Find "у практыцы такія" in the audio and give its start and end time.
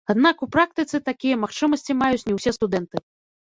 0.45-1.35